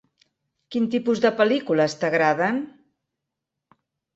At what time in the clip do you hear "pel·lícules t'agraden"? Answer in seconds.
1.41-2.61